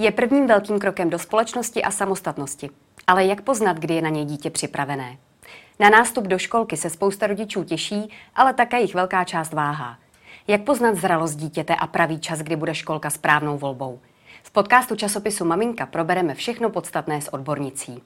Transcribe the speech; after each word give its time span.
Je 0.00 0.10
prvním 0.10 0.46
velkým 0.46 0.78
krokem 0.78 1.10
do 1.10 1.18
společnosti 1.18 1.82
a 1.82 1.90
samostatnosti. 1.90 2.70
Ale 3.06 3.24
jak 3.24 3.40
poznat, 3.40 3.78
kdy 3.78 3.94
je 3.94 4.02
na 4.02 4.08
něj 4.08 4.24
dítě 4.24 4.50
připravené? 4.50 5.16
Na 5.78 5.90
nástup 5.90 6.24
do 6.24 6.38
školky 6.38 6.76
se 6.76 6.90
spousta 6.90 7.26
rodičů 7.26 7.64
těší, 7.64 8.10
ale 8.34 8.54
také 8.54 8.80
jich 8.80 8.94
velká 8.94 9.24
část 9.24 9.52
váhá. 9.52 9.98
Jak 10.48 10.62
poznat 10.62 10.96
zralost 10.96 11.36
dítěte 11.36 11.74
a 11.74 11.86
pravý 11.86 12.20
čas, 12.20 12.38
kdy 12.38 12.56
bude 12.56 12.74
školka 12.74 13.10
správnou 13.10 13.58
volbou? 13.58 14.00
V 14.42 14.50
podcastu 14.50 14.96
časopisu 14.96 15.44
Maminka 15.44 15.86
probereme 15.86 16.34
všechno 16.34 16.70
podstatné 16.70 17.20
s 17.20 17.34
odbornicí. 17.34 18.02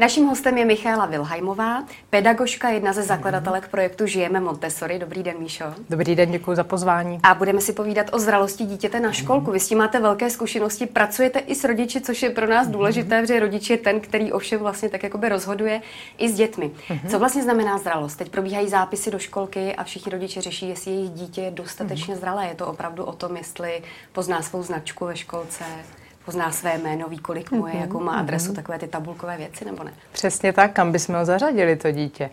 Naším 0.00 0.26
hostem 0.26 0.58
je 0.58 0.64
Michála 0.64 1.06
Vilhajmová, 1.06 1.84
pedagožka, 2.10 2.68
jedna 2.68 2.92
ze 2.92 3.02
zakladatelek 3.02 3.68
projektu 3.68 4.06
Žijeme 4.06 4.40
Montessori. 4.40 4.98
Dobrý 4.98 5.22
den, 5.22 5.38
Míšo. 5.38 5.64
Dobrý 5.90 6.16
den, 6.16 6.30
děkuji 6.30 6.54
za 6.56 6.64
pozvání. 6.64 7.20
A 7.22 7.34
budeme 7.34 7.60
si 7.60 7.72
povídat 7.72 8.06
o 8.12 8.18
zralosti 8.18 8.64
dítěte 8.64 9.00
na 9.00 9.12
školku. 9.12 9.50
Vy 9.50 9.60
s 9.60 9.68
tím 9.68 9.78
máte 9.78 10.00
velké 10.00 10.30
zkušenosti, 10.30 10.86
pracujete 10.86 11.38
i 11.38 11.54
s 11.54 11.64
rodiči, 11.64 12.00
což 12.00 12.22
je 12.22 12.30
pro 12.30 12.46
nás 12.46 12.68
důležité, 12.68 13.20
protože 13.20 13.40
rodič 13.40 13.70
je 13.70 13.78
ten, 13.78 14.00
který 14.00 14.32
ovšem 14.32 14.60
vlastně 14.60 14.88
tak 14.88 15.02
jakoby 15.02 15.28
rozhoduje 15.28 15.82
i 16.18 16.28
s 16.28 16.34
dětmi. 16.34 16.70
Co 17.08 17.18
vlastně 17.18 17.42
znamená 17.42 17.78
zralost? 17.78 18.16
Teď 18.16 18.28
probíhají 18.28 18.68
zápisy 18.68 19.10
do 19.10 19.18
školky 19.18 19.74
a 19.74 19.84
všichni 19.84 20.12
rodiče 20.12 20.40
řeší, 20.40 20.68
jestli 20.68 20.90
jejich 20.90 21.10
dítě 21.10 21.40
je 21.40 21.50
dostatečně 21.50 22.16
zralé. 22.16 22.46
Je 22.46 22.54
to 22.54 22.66
opravdu 22.66 23.04
o 23.04 23.12
tom, 23.12 23.36
jestli 23.36 23.82
pozná 24.12 24.42
svou 24.42 24.62
značku 24.62 25.06
ve 25.06 25.16
školce, 25.16 25.64
pozná 26.24 26.50
své 26.50 26.78
jméno, 26.78 27.08
ví, 27.08 27.18
kolik 27.18 27.50
mu 27.50 27.66
je, 27.66 27.72
mm-hmm. 27.72 27.80
jakou 27.80 28.00
má 28.00 28.12
adresu, 28.12 28.52
mm-hmm. 28.52 28.54
takové 28.54 28.78
ty 28.78 28.88
tabulkové 28.88 29.36
věci, 29.36 29.64
nebo 29.64 29.84
ne? 29.84 29.92
Přesně 30.12 30.52
tak, 30.52 30.72
kam 30.72 30.92
bychom 30.92 31.14
ho 31.14 31.24
zařadili, 31.24 31.76
to 31.76 31.90
dítě. 31.90 32.30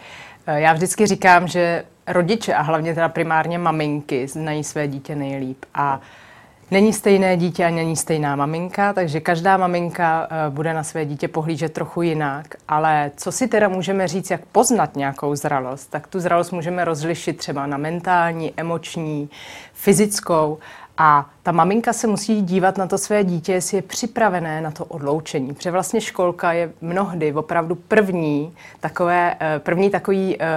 Eh, 0.48 0.60
já 0.60 0.74
vždycky 0.74 1.08
říkám, 1.08 1.48
že 1.48 1.84
rodiče 2.08 2.54
a 2.54 2.62
hlavně 2.62 2.94
teda 2.96 3.10
primárně 3.10 3.58
maminky 3.58 4.28
znají 4.28 4.64
své 4.64 4.88
dítě 4.88 5.16
nejlíp 5.16 5.66
a 5.74 6.02
Není 6.72 6.94
stejné 6.94 7.38
dítě 7.38 7.66
a 7.66 7.70
není 7.70 7.96
stejná 7.96 8.36
maminka, 8.36 8.94
takže 8.94 9.20
každá 9.20 9.58
maminka 9.58 10.28
eh, 10.30 10.50
bude 10.50 10.74
na 10.74 10.84
své 10.84 11.06
dítě 11.06 11.28
pohlížet 11.28 11.74
trochu 11.74 12.02
jinak. 12.02 12.56
Ale 12.68 13.12
co 13.18 13.32
si 13.32 13.48
teda 13.48 13.68
můžeme 13.68 14.08
říct, 14.08 14.30
jak 14.32 14.46
poznat 14.46 14.96
nějakou 14.96 15.36
zralost, 15.36 15.90
tak 15.90 16.08
tu 16.08 16.20
zralost 16.20 16.52
můžeme 16.52 16.86
rozlišit 16.86 17.38
třeba 17.38 17.66
na 17.68 17.78
mentální, 17.78 18.54
emoční, 18.58 19.30
fyzickou 19.74 20.58
a 20.98 21.30
ta 21.44 21.52
maminka 21.52 21.94
se 21.94 22.08
musí 22.08 22.42
dívat 22.42 22.78
na 22.78 22.88
to 22.88 22.98
své 22.98 23.24
dítě, 23.24 23.54
jestli 23.54 23.78
je 23.78 23.82
připravené 23.82 24.62
na 24.62 24.72
to 24.72 24.86
odloučení. 24.86 25.54
Protože 25.54 25.72
vlastně 25.72 26.02
školka 26.02 26.54
je 26.54 26.72
mnohdy 26.82 27.34
opravdu 27.34 27.76
první, 27.76 28.54
takové, 28.80 29.36
eh, 29.40 29.60
první 29.60 29.90
takový 29.90 30.38
eh, 30.42 30.48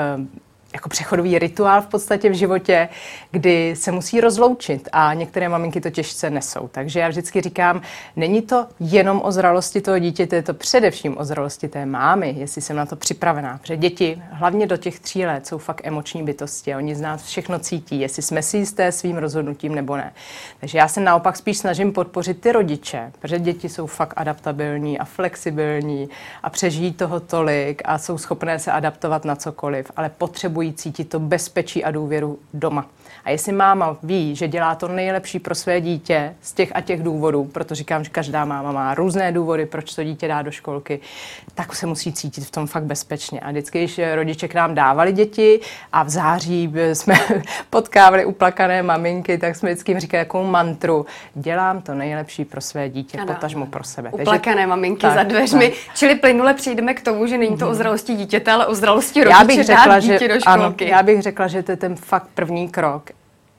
jako 0.72 0.88
přechodový 0.88 1.38
rituál 1.38 1.82
v 1.82 1.86
podstatě 1.86 2.30
v 2.30 2.34
životě, 2.34 2.88
kdy 3.30 3.76
se 3.76 3.92
musí 3.92 4.20
rozloučit 4.20 4.88
a 4.92 5.14
některé 5.14 5.48
maminky 5.48 5.80
to 5.80 5.90
těžce 5.90 6.30
nesou. 6.30 6.68
Takže 6.68 7.00
já 7.00 7.08
vždycky 7.08 7.40
říkám, 7.40 7.82
není 8.16 8.42
to 8.42 8.66
jenom 8.80 9.20
o 9.24 9.32
zralosti 9.32 9.80
toho 9.80 9.98
dítěte, 9.98 10.36
je 10.36 10.42
to 10.42 10.54
především 10.54 11.18
o 11.18 11.24
zralosti 11.24 11.68
té 11.68 11.86
mámy, 11.86 12.34
jestli 12.38 12.62
jsem 12.62 12.76
na 12.76 12.86
to 12.86 12.96
připravená. 12.96 13.58
Protože 13.58 13.76
děti, 13.76 14.22
hlavně 14.30 14.66
do 14.66 14.76
těch 14.76 15.00
tří 15.00 15.26
let, 15.26 15.46
jsou 15.46 15.58
fakt 15.58 15.80
emoční 15.84 16.22
bytosti 16.22 16.74
oni 16.74 16.94
z 16.94 17.00
nás 17.00 17.24
všechno 17.24 17.58
cítí, 17.58 18.00
jestli 18.00 18.22
jsme 18.22 18.42
si 18.42 18.56
jisté 18.56 18.92
svým 18.92 19.16
rozhodnutím 19.16 19.74
nebo 19.74 19.96
ne. 19.96 20.12
Takže 20.60 20.78
já 20.78 20.88
se 20.88 21.00
naopak 21.00 21.36
spíš 21.36 21.58
snažím 21.58 21.92
podpořit 21.92 22.40
ty 22.40 22.52
rodiče, 22.52 23.12
protože 23.18 23.38
děti 23.38 23.68
jsou 23.68 23.86
fakt 23.86 24.14
adaptabilní 24.16 24.98
a 24.98 25.04
flexibilní 25.04 26.08
a 26.42 26.50
přežijí 26.50 26.92
toho 26.92 27.20
tolik 27.20 27.82
a 27.84 27.98
jsou 27.98 28.18
schopné 28.18 28.58
se 28.58 28.72
adaptovat 28.72 29.24
na 29.24 29.36
cokoliv, 29.36 29.90
ale 29.96 30.08
potřebují 30.08 30.59
potřebují 30.60 30.72
cítit 30.72 31.08
to 31.08 31.20
bezpečí 31.20 31.84
a 31.84 31.90
důvěru 31.90 32.38
doma. 32.54 32.86
A 33.24 33.30
jestli 33.30 33.52
máma 33.52 33.96
ví, 34.02 34.36
že 34.36 34.48
dělá 34.48 34.74
to 34.74 34.88
nejlepší 34.88 35.38
pro 35.38 35.54
své 35.54 35.80
dítě 35.80 36.34
z 36.42 36.52
těch 36.52 36.70
a 36.74 36.80
těch 36.80 37.02
důvodů, 37.02 37.44
proto 37.44 37.74
říkám, 37.74 38.04
že 38.04 38.10
každá 38.10 38.44
máma 38.44 38.72
má 38.72 38.94
různé 38.94 39.32
důvody, 39.32 39.66
proč 39.66 39.94
to 39.94 40.04
dítě 40.04 40.28
dá 40.28 40.42
do 40.42 40.50
školky, 40.50 41.00
tak 41.54 41.74
se 41.74 41.86
musí 41.86 42.12
cítit 42.12 42.44
v 42.44 42.50
tom 42.50 42.66
fakt 42.66 42.84
bezpečně. 42.84 43.40
A 43.40 43.50
vždycky, 43.50 43.78
když 43.78 44.00
rodiče 44.14 44.48
k 44.48 44.54
nám 44.54 44.74
dávali 44.74 45.12
děti 45.12 45.60
a 45.92 46.02
v 46.02 46.08
září 46.08 46.72
jsme 46.92 47.14
potkávali 47.70 48.24
uplakané 48.24 48.82
maminky, 48.82 49.38
tak 49.38 49.56
jsme 49.56 49.70
vždycky 49.70 49.92
jim 49.92 50.00
říkali 50.00 50.18
jakou 50.18 50.44
mantru, 50.44 51.06
dělám 51.34 51.82
to 51.82 51.94
nejlepší 51.94 52.44
pro 52.44 52.60
své 52.60 52.88
dítě, 52.88 53.18
ano, 53.18 53.34
potažmo 53.34 53.66
pro 53.66 53.84
sebe. 53.84 54.10
Uplakané 54.12 54.56
Takže, 54.56 54.66
maminky 54.66 55.02
tak, 55.02 55.14
za 55.14 55.22
dveřmi. 55.22 55.68
Tak. 55.68 55.96
Čili 55.96 56.14
plynule 56.14 56.54
přijdeme 56.54 56.94
k 56.94 57.02
tomu, 57.02 57.26
že 57.26 57.38
není 57.38 57.56
to 57.56 57.70
o 57.70 57.74
zralosti 57.74 58.14
dítěte, 58.14 58.52
ale 58.52 58.66
o 58.66 58.74
zralosti 58.74 59.24
rodiče 59.24 59.38
Já 59.38 59.44
bych 59.44 59.64
řekla, 59.64 59.86
dát 59.86 60.00
dítě 60.00 60.18
že, 60.18 60.28
do 60.28 60.40
školky. 60.40 60.84
Ano, 60.84 60.96
já 60.96 61.02
bych 61.02 61.22
řekla, 61.22 61.46
že 61.46 61.62
to 61.62 61.72
je 61.72 61.76
ten 61.76 61.96
fakt 61.96 62.28
první 62.34 62.68
krok 62.68 63.09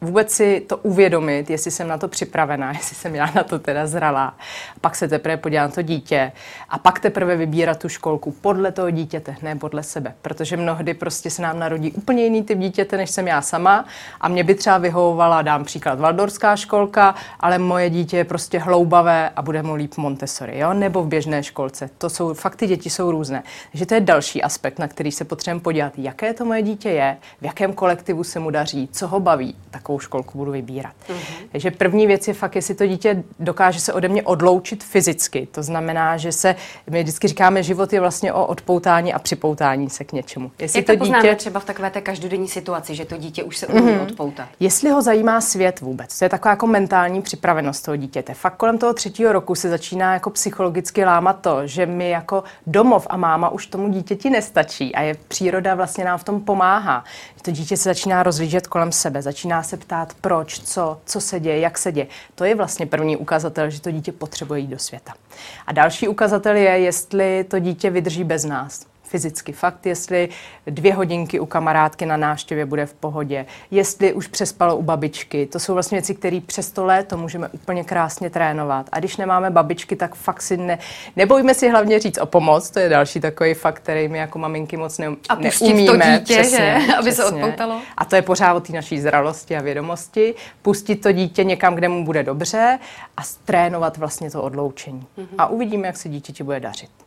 vůbec 0.01 0.31
si 0.31 0.59
to 0.67 0.78
uvědomit, 0.78 1.50
jestli 1.50 1.72
jsem 1.72 1.88
na 1.88 1.97
to 1.97 2.07
připravená, 2.07 2.72
jestli 2.78 2.95
jsem 2.95 3.16
já 3.16 3.31
na 3.35 3.44
to 3.44 3.59
teda 3.59 3.88
zralá. 3.88 4.34
Pak 4.81 4.95
se 4.95 5.07
teprve 5.07 5.38
podívat 5.38 5.62
na 5.62 5.69
to 5.69 5.81
dítě 5.81 6.31
a 6.69 6.78
pak 6.78 7.00
teprve 7.00 7.35
vybírat 7.35 7.79
tu 7.79 7.89
školku 7.89 8.31
podle 8.31 8.72
toho 8.72 8.90
dítěte, 8.90 9.35
ne 9.41 9.56
podle 9.56 9.84
sebe. 9.84 10.13
Protože 10.22 10.57
mnohdy 10.57 10.94
prostě 10.94 11.29
se 11.29 11.41
nám 11.41 11.59
narodí 11.59 11.91
úplně 11.91 12.23
jiný 12.23 12.44
typ 12.44 12.57
dítěte, 12.57 12.97
než 12.97 13.09
jsem 13.09 13.28
já 13.28 13.41
sama 13.41 13.85
a 14.22 14.28
mě 14.28 14.44
by 14.44 14.56
třeba 14.56 14.78
vyhovovala, 14.78 15.41
dám 15.41 15.63
příklad, 15.63 16.00
valdorská 16.00 16.56
školka, 16.56 17.16
ale 17.40 17.57
moje 17.57 17.90
dítě 17.90 18.17
je 18.17 18.23
prostě 18.23 18.59
hloubavé 18.59 19.29
a 19.35 19.41
bude 19.41 19.63
mu 19.63 19.73
líp 19.73 19.97
Montessori, 19.97 20.59
jo? 20.59 20.73
nebo 20.73 21.03
v 21.03 21.07
běžné 21.07 21.44
školce. 21.44 21.90
To 21.97 22.09
jsou, 22.09 22.34
fakt 22.34 22.56
ty 22.56 22.67
děti 22.67 22.90
jsou 22.90 23.11
různé. 23.11 23.44
Takže 23.72 23.85
to 23.85 23.94
je 23.94 24.01
další 24.01 24.44
aspekt, 24.44 24.79
na 24.79 24.88
který 24.88 25.11
se 25.11 25.25
potřebujeme 25.25 25.61
podívat, 25.61 25.94
jaké 25.97 26.34
to 26.34 26.45
moje 26.45 26.61
dítě 26.61 26.90
je, 26.90 27.17
v 27.41 27.45
jakém 27.45 27.73
kolektivu 27.73 28.23
se 28.23 28.40
mu 28.40 28.50
daří, 28.50 28.90
co 28.91 29.07
ho 29.07 29.19
baví. 29.19 29.56
Tak 29.72 29.90
jakou 29.91 30.00
školku 30.00 30.38
budu 30.38 30.52
vybírat. 30.52 30.94
Mm-hmm. 31.09 31.47
Takže 31.52 31.72
první 31.72 32.07
věc 32.07 32.28
je 32.28 32.34
fakt, 32.34 32.56
jestli 32.56 32.75
to 32.75 32.88
dítě 32.88 33.24
dokáže 33.40 33.79
se 33.79 33.94
ode 33.94 34.07
mě 34.07 34.24
odloučit 34.24 34.84
fyzicky. 34.84 35.47
To 35.52 35.63
znamená, 35.63 36.18
že 36.18 36.31
se, 36.31 36.56
my 36.90 37.03
vždycky 37.03 37.28
říkáme, 37.28 37.63
život 37.63 37.94
je 37.94 38.00
vlastně 38.00 38.34
o 38.34 38.46
odpoutání 38.46 39.13
a 39.13 39.19
připoutání 39.19 39.90
se 39.90 40.03
k 40.03 40.13
něčemu. 40.13 40.52
Jestli 40.59 40.79
Jak 40.79 40.85
to, 40.85 40.97
to 40.97 41.06
dítě... 41.06 41.35
třeba 41.35 41.59
v 41.59 41.66
takové 41.66 41.90
té 41.90 42.02
každodenní 42.02 42.47
situaci, 42.47 42.96
že 42.96 43.06
to 43.06 43.18
dítě 43.18 43.44
už 43.44 43.57
se 43.57 43.68
umí 43.68 43.91
mm-hmm. 43.91 44.03
odpoutat? 44.03 44.47
Jestli 44.59 44.90
ho 44.90 45.02
zajímá 45.02 45.41
svět 45.41 45.81
vůbec, 45.81 46.19
to 46.19 46.25
je 46.25 46.29
taková 46.29 46.50
jako 46.50 46.68
mentální 46.68 47.22
připravenost 47.22 47.85
toho 47.85 47.96
dítěte. 47.96 48.34
Fakt 48.34 48.56
kolem 48.56 48.78
toho 48.78 48.94
třetího 48.94 49.31
roku 49.31 49.56
se 49.56 49.69
začíná 49.69 50.13
jako 50.13 50.29
psychologicky 50.29 51.06
lámat 51.06 51.41
to, 51.41 51.68
že 51.68 51.85
my 51.85 52.09
jako 52.09 52.44
domov 52.68 53.08
a 53.09 53.18
máma 53.18 53.50
už 53.50 53.68
tomu 53.68 53.90
dítěti 53.90 54.29
nestačí 54.29 54.96
a 54.96 55.02
je 55.02 55.16
příroda 55.28 55.75
vlastně 55.75 56.06
nám 56.06 56.19
v 56.19 56.23
tom 56.23 56.41
pomáhá. 56.41 57.03
To 57.41 57.52
dítě 57.52 57.78
se 57.78 57.90
začíná 57.90 58.23
rozlížet 58.23 58.68
kolem 58.68 58.91
sebe, 58.91 59.22
začíná 59.22 59.63
se 59.63 59.78
ptát, 59.81 60.14
proč, 60.22 60.59
co, 60.59 60.97
co 61.06 61.22
se 61.22 61.40
děje, 61.40 61.59
jak 61.59 61.78
se 61.78 61.92
děje. 61.92 62.08
To 62.36 62.44
je 62.44 62.56
vlastně 62.56 62.86
první 62.86 63.18
ukazatel, 63.18 63.69
že 63.69 63.81
to 63.81 63.92
dítě 63.92 64.12
potřebuje 64.12 64.59
jít 64.59 64.68
do 64.68 64.80
světa. 64.80 65.14
A 65.68 65.72
další 65.72 66.08
ukazatel 66.08 66.56
je, 66.56 66.80
jestli 66.80 67.44
to 67.44 67.59
dítě 67.59 67.90
vydrží 67.90 68.24
bez 68.24 68.46
nás 68.46 68.86
fyzicky. 69.03 69.51
Fakt, 69.51 69.85
jestli 69.85 70.29
dvě 70.66 70.94
hodinky 70.94 71.39
u 71.39 71.45
kamarádky 71.45 72.06
na 72.06 72.17
návštěvě 72.17 72.66
bude 72.66 72.85
v 72.85 72.94
pohodě, 72.94 73.45
jestli 73.72 74.13
už 74.13 74.28
přespalo 74.28 74.75
u 74.75 74.81
babičky. 74.81 75.45
To 75.45 75.59
jsou 75.59 75.73
vlastně 75.73 75.95
věci, 75.95 76.16
které 76.16 76.39
přes 76.45 76.72
to 76.72 76.85
léto 76.85 77.17
můžeme 77.17 77.50
úplně 77.50 77.84
krásně 77.84 78.29
trénovat. 78.29 78.90
A 78.91 79.00
když 79.00 79.17
nemáme 79.17 79.50
babičky, 79.50 79.95
tak 79.95 80.16
fakt 80.16 80.41
si 80.41 80.57
ne, 80.57 80.79
nebojíme 81.16 81.53
si 81.53 81.69
hlavně 81.69 82.00
říct 82.00 82.17
o 82.17 82.25
pomoc. 82.25 82.69
To 82.69 82.79
je 82.79 82.90
další 82.90 83.19
takový 83.19 83.53
fakt, 83.53 83.75
který 83.75 84.07
my 84.07 84.17
jako 84.17 84.40
maminky 84.40 84.78
moc 84.78 84.97
ne, 84.97 85.07
a 85.29 85.35
neumíme. 85.35 85.85
to 85.85 85.97
dítě, 85.97 86.34
přesně, 86.34 86.57
že? 86.57 86.94
Aby 86.97 87.11
přesně. 87.11 87.11
se 87.11 87.25
odpoutalo. 87.25 87.81
A 87.97 88.06
to 88.06 88.16
je 88.16 88.22
pořád 88.22 88.53
o 88.53 88.59
té 88.59 88.73
naší 88.73 89.00
zralosti 89.00 89.57
a 89.57 89.61
vědomosti. 89.61 90.35
Pustit 90.61 90.95
to 90.95 91.11
dítě 91.11 91.44
někam, 91.44 91.75
kde 91.75 91.88
mu 91.88 92.06
bude 92.06 92.23
dobře 92.23 92.79
a 93.17 93.22
trénovat 93.45 93.97
vlastně 93.97 94.31
to 94.31 94.44
odloučení. 94.44 95.07
Mm-hmm. 95.17 95.35
A 95.38 95.47
uvidíme, 95.47 95.88
jak 95.88 95.97
se 95.97 96.09
dítěti 96.09 96.44
bude 96.44 96.59
dařit. 96.59 97.00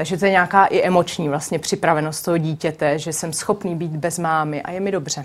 Takže 0.00 0.16
to 0.16 0.24
je 0.24 0.30
nějaká 0.30 0.64
i 0.64 0.82
emoční 0.82 1.28
vlastně 1.28 1.58
připravenost 1.58 2.24
toho 2.24 2.38
dítěte, 2.38 2.98
že 2.98 3.12
jsem 3.12 3.32
schopný 3.32 3.74
být 3.74 3.90
bez 3.90 4.18
mámy 4.18 4.62
a 4.62 4.70
je 4.70 4.80
mi 4.80 4.90
dobře. 4.92 5.24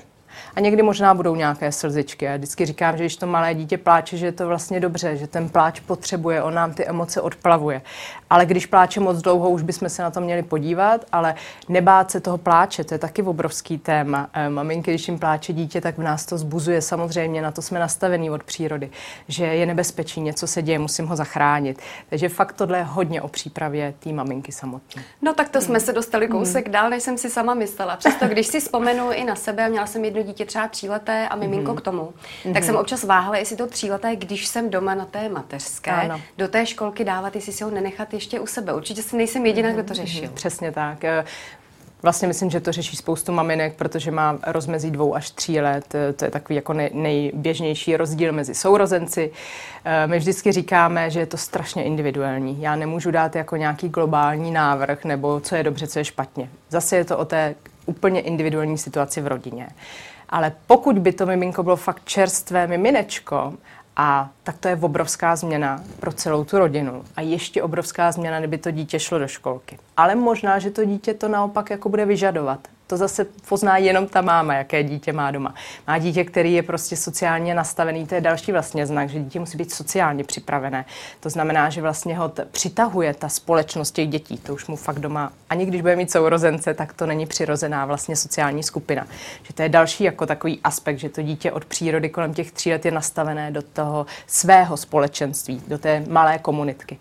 A 0.56 0.60
někdy 0.60 0.84
možná 0.84 1.14
budou 1.14 1.36
nějaké 1.36 1.72
slzičky. 1.72 2.26
Já 2.26 2.36
vždycky 2.36 2.66
říkám, 2.66 2.98
že 2.98 3.04
když 3.04 3.18
to 3.18 3.28
malé 3.28 3.54
dítě 3.54 3.78
pláče, 3.78 4.18
že 4.18 4.26
je 4.26 4.32
to 4.32 4.48
vlastně 4.48 4.80
dobře, 4.80 5.18
že 5.18 5.28
ten 5.28 5.50
pláč 5.50 5.80
potřebuje, 5.80 6.44
on 6.44 6.54
nám 6.54 6.74
ty 6.74 6.86
emoce 6.86 7.22
odplavuje. 7.22 7.82
Ale 8.30 8.46
když 8.46 8.66
pláče 8.66 9.00
moc 9.00 9.22
dlouho, 9.22 9.50
už 9.50 9.62
bychom 9.62 9.90
se 9.90 10.02
na 10.02 10.12
to 10.12 10.22
měli 10.22 10.44
podívat, 10.44 11.06
ale 11.12 11.36
nebát 11.70 12.12
se 12.12 12.20
toho 12.20 12.38
pláče, 12.38 12.84
to 12.84 12.94
je 12.94 12.98
taky 12.98 13.22
obrovský 13.22 13.78
téma. 13.78 14.30
Eh, 14.34 14.50
maminky, 14.50 14.92
když 14.92 15.08
jim 15.08 15.20
pláče 15.20 15.54
dítě, 15.54 15.82
tak 15.82 15.98
v 15.98 16.02
nás 16.02 16.26
to 16.26 16.38
zbuzuje 16.38 16.82
samozřejmě, 16.82 17.42
na 17.42 17.52
to 17.52 17.62
jsme 17.62 17.80
nastavení 17.80 18.30
od 18.30 18.44
přírody, 18.44 18.90
že 19.28 19.46
je 19.46 19.66
nebezpečí, 19.66 20.22
něco 20.22 20.48
se 20.48 20.62
děje, 20.62 20.80
musím 20.80 21.08
ho 21.08 21.16
zachránit. 21.16 21.80
Takže 22.10 22.30
fakt 22.30 22.54
tohle 22.54 22.78
je 22.78 22.84
hodně 22.84 23.22
o 23.22 23.28
přípravě 23.28 23.94
té 24.00 24.10
maminky 24.10 24.52
samotné. 24.52 25.04
No 25.22 25.34
tak 25.34 25.50
to 25.50 25.62
jsme 25.62 25.80
se 25.80 25.94
dostali 25.94 26.28
kousek 26.28 26.68
mm. 26.68 26.72
dál, 26.72 26.90
než 26.90 27.04
jsem 27.04 27.18
si 27.18 27.30
sama 27.30 27.54
myslela. 27.54 27.98
Přesto, 27.98 28.28
když 28.28 28.48
si 28.48 28.60
vzpomenu 28.60 29.12
i 29.12 29.24
na 29.24 29.36
sebe, 29.36 29.70
měla 29.70 29.88
jsem 29.88 30.06
jedno 30.06 30.24
dítě 30.26 30.46
třeba 30.46 30.68
tříleté 30.68 31.28
a 31.28 31.36
miminko 31.36 31.72
mm-hmm. 31.72 31.78
k 31.78 31.82
tomu, 31.82 32.14
mm-hmm. 32.44 32.54
tak 32.54 32.64
jsem 32.64 32.76
občas 32.76 33.04
váhala, 33.04 33.38
jestli 33.38 33.56
to 33.56 33.68
tříleté, 33.68 34.16
když 34.16 34.48
jsem 34.48 34.70
doma 34.70 34.96
na 34.96 35.06
té 35.06 35.30
mateřské, 35.30 35.92
ano. 35.92 36.22
do 36.38 36.48
té 36.48 36.66
školky 36.66 37.04
dávat, 37.04 37.36
jestli 37.36 37.54
si 37.54 37.64
ho 37.64 37.72
nenechat 37.72 38.14
ještě 38.14 38.40
u 38.40 38.48
sebe. 38.48 38.74
Určitě 38.74 39.04
si 39.04 39.18
nejsem 39.18 39.46
jediná, 39.46 39.70
mm-hmm. 39.70 39.74
kdo 39.74 39.84
to 39.84 39.94
řešil. 39.94 40.30
Přesně 40.34 40.72
tak 40.72 41.04
Vlastně 42.06 42.28
myslím, 42.28 42.50
že 42.50 42.60
to 42.60 42.72
řeší 42.72 42.96
spoustu 42.96 43.32
maminek, 43.32 43.74
protože 43.76 44.12
má 44.12 44.40
rozmezí 44.48 44.92
dvou 44.92 45.16
až 45.16 45.32
tří 45.32 45.62
let. 45.62 45.96
To 46.16 46.26
je 46.26 46.32
takový 46.32 46.56
jako 46.56 46.74
nej, 46.74 46.90
nejběžnější 46.94 47.98
rozdíl 47.98 48.32
mezi 48.32 48.56
sourozenci. 48.56 49.32
Eh, 49.86 50.08
my 50.08 50.20
vždycky 50.20 50.52
říkáme, 50.52 51.10
že 51.10 51.20
je 51.20 51.26
to 51.26 51.38
strašně 51.38 51.84
individuální. 51.84 52.62
Já 52.62 52.76
nemůžu 52.76 53.12
dát 53.12 53.36
jako 53.36 53.56
nějaký 53.56 53.90
globální 53.90 54.52
návrh 54.52 55.06
nebo 55.06 55.40
co 55.40 55.56
je 55.56 55.64
dobře, 55.64 55.88
co 55.88 56.00
je 56.00 56.06
špatně. 56.06 56.50
Zase 56.70 56.96
je 56.96 57.06
to 57.06 57.18
o 57.18 57.26
té 57.26 57.56
úplně 57.86 58.22
individuální 58.22 58.78
situaci 58.78 59.22
v 59.22 59.28
rodině. 59.28 59.68
Ale 60.30 60.54
pokud 60.68 61.00
by 61.00 61.14
to 61.14 61.26
miminko 61.26 61.64
bylo 61.64 61.76
fakt 61.76 62.06
čerstvé 62.06 62.68
miminečko 62.68 63.54
a 63.98 64.30
tak 64.44 64.58
to 64.58 64.68
je 64.68 64.76
obrovská 64.76 65.36
změna 65.36 65.84
pro 66.00 66.14
celou 66.14 66.44
tu 66.44 66.58
rodinu. 66.58 67.04
A 67.16 67.22
ještě 67.22 67.64
obrovská 67.64 68.12
změna, 68.12 68.40
kdyby 68.40 68.58
to 68.58 68.72
dítě 68.72 69.00
šlo 69.00 69.20
do 69.20 69.28
školky. 69.28 69.78
Ale 69.98 70.16
možná, 70.16 70.60
že 70.60 70.72
to 70.72 70.86
dítě 70.86 71.14
to 71.14 71.28
naopak 71.28 71.70
jako 71.70 71.90
bude 71.90 72.06
vyžadovat. 72.06 72.68
To 72.88 72.98
zase 72.98 73.26
pozná 73.50 73.78
jenom 73.78 74.08
ta 74.08 74.22
máma, 74.22 74.54
jaké 74.54 74.84
dítě 74.84 75.14
má 75.14 75.32
doma. 75.32 75.54
Má 75.88 75.98
dítě, 75.98 76.24
který 76.24 76.54
je 76.54 76.64
prostě 76.64 76.96
sociálně 76.96 77.56
nastavený, 77.56 78.08
to 78.08 78.16
je 78.16 78.22
další 78.22 78.52
vlastně 78.52 78.86
znak, 78.86 79.10
že 79.10 79.20
dítě 79.20 79.40
musí 79.40 79.58
být 79.58 79.74
sociálně 79.74 80.24
připravené. 80.24 80.86
To 81.20 81.30
znamená, 81.30 81.70
že 81.70 81.82
vlastně 81.82 82.18
ho 82.18 82.30
t- 82.30 82.46
přitahuje 82.46 83.14
ta 83.14 83.30
společnost 83.30 83.92
těch 83.92 84.08
dětí. 84.08 84.38
To 84.38 84.54
už 84.54 84.68
mu 84.68 84.76
fakt 84.76 85.00
doma, 85.00 85.32
ani 85.50 85.66
když 85.66 85.82
bude 85.82 85.96
mít 85.96 86.12
sourozence, 86.12 86.74
tak 86.74 86.94
to 86.94 87.06
není 87.06 87.26
přirozená 87.26 87.86
vlastně 87.86 88.16
sociální 88.16 88.64
skupina. 88.64 89.08
Že 89.44 89.54
to 89.54 89.62
je 89.62 89.70
další 89.70 90.04
jako 90.04 90.26
takový 90.26 90.60
aspekt, 90.64 91.00
že 91.00 91.10
to 91.10 91.22
dítě 91.22 91.52
od 91.52 91.66
přírody 91.66 92.10
kolem 92.10 92.34
těch 92.34 92.52
tří 92.52 92.72
let 92.72 92.86
je 92.86 92.92
nastavené 92.92 93.52
do 93.52 93.62
toho 93.62 94.06
svého 94.28 94.78
společenství, 94.78 95.62
do 95.68 95.78
té 95.78 96.04
malé 96.10 96.40
komunitky. 96.40 96.98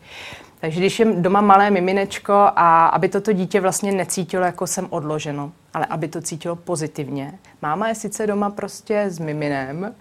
Takže 0.60 0.80
když 0.80 1.00
je 1.00 1.06
doma 1.06 1.40
malé 1.40 1.70
miminečko 1.70 2.32
a 2.56 2.86
aby 2.86 3.08
toto 3.08 3.32
dítě 3.32 3.60
vlastně 3.60 3.92
necítilo, 3.92 4.44
jako 4.44 4.66
jsem 4.66 4.86
odloženo, 4.90 5.52
ale 5.74 5.86
aby 5.86 6.08
to 6.08 6.20
cítilo 6.20 6.56
pozitivně. 6.56 7.38
Máma 7.62 7.88
je 7.88 7.94
sice 7.94 8.26
doma 8.26 8.50
prostě 8.50 9.04
s 9.08 9.18
miminem, 9.18 9.94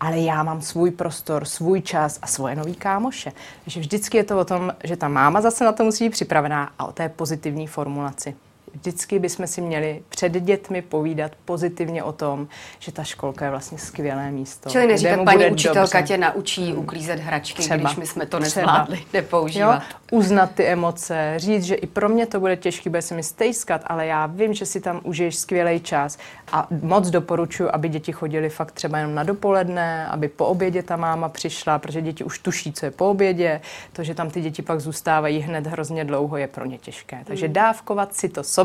ale 0.00 0.18
já 0.18 0.42
mám 0.42 0.62
svůj 0.62 0.90
prostor, 0.90 1.44
svůj 1.44 1.80
čas 1.80 2.18
a 2.22 2.26
svoje 2.26 2.56
nový 2.56 2.74
kámoše. 2.74 3.32
Takže 3.64 3.80
vždycky 3.80 4.16
je 4.16 4.24
to 4.24 4.38
o 4.38 4.44
tom, 4.44 4.72
že 4.84 4.96
ta 4.96 5.08
máma 5.08 5.40
zase 5.40 5.64
na 5.64 5.72
to 5.72 5.84
musí 5.84 6.04
být 6.04 6.10
připravená 6.10 6.72
a 6.78 6.84
o 6.84 6.92
té 6.92 7.08
pozitivní 7.08 7.66
formulaci 7.66 8.36
vždycky 8.74 9.18
bychom 9.18 9.46
si 9.46 9.60
měli 9.60 10.02
před 10.08 10.32
dětmi 10.32 10.82
povídat 10.82 11.32
pozitivně 11.44 12.02
o 12.02 12.12
tom, 12.12 12.48
že 12.78 12.92
ta 12.92 13.04
školka 13.04 13.44
je 13.44 13.50
vlastně 13.50 13.78
skvělé 13.78 14.30
místo. 14.30 14.70
Čili 14.70 14.86
neříkat, 14.86 15.24
paní 15.24 15.46
učitelka 15.46 15.98
dobře. 15.98 16.02
tě 16.02 16.18
naučí 16.18 16.74
uklízet 16.74 17.20
hračky, 17.20 17.62
Třeba. 17.62 17.76
když 17.76 17.96
my 17.96 18.06
jsme 18.06 18.26
to 18.26 18.38
nezvládli, 18.38 18.98
nepoužívat. 19.12 19.74
Jo? 19.74 19.98
Uznat 20.10 20.50
ty 20.54 20.64
emoce, 20.64 21.34
říct, 21.36 21.64
že 21.64 21.74
i 21.74 21.86
pro 21.86 22.08
mě 22.08 22.26
to 22.26 22.40
bude 22.40 22.56
těžké, 22.56 22.90
bude 22.90 23.02
se 23.02 23.14
mi 23.14 23.22
stejskat, 23.22 23.80
ale 23.86 24.06
já 24.06 24.26
vím, 24.26 24.54
že 24.54 24.66
si 24.66 24.80
tam 24.80 25.00
užiješ 25.02 25.36
skvělý 25.36 25.80
čas 25.80 26.18
a 26.52 26.66
moc 26.82 27.10
doporučuji, 27.10 27.70
aby 27.70 27.88
děti 27.88 28.12
chodili 28.12 28.48
fakt 28.48 28.72
třeba 28.72 28.98
jenom 28.98 29.14
na 29.14 29.22
dopoledne, 29.22 30.06
aby 30.06 30.28
po 30.28 30.46
obědě 30.46 30.82
ta 30.82 30.96
máma 30.96 31.28
přišla, 31.28 31.78
protože 31.78 32.02
děti 32.02 32.24
už 32.24 32.38
tuší, 32.38 32.72
co 32.72 32.86
je 32.86 32.90
po 32.90 33.10
obědě, 33.10 33.60
to, 33.92 34.04
že 34.04 34.14
tam 34.14 34.30
ty 34.30 34.40
děti 34.40 34.62
pak 34.62 34.80
zůstávají 34.80 35.40
hned 35.40 35.66
hrozně 35.66 36.04
dlouho, 36.04 36.36
je 36.36 36.46
pro 36.46 36.64
ně 36.64 36.78
těžké. 36.78 37.22
Takže 37.24 37.46
hmm. 37.46 37.52
dávkovat 37.52 38.14
si 38.14 38.28
to 38.28 38.42
sobě, 38.42 38.63